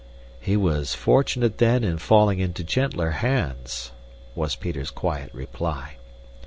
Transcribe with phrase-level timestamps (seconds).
[0.39, 3.91] "He was fortunate, then, in falling into gentler hands,"
[4.33, 5.97] was Peter's quiet reply.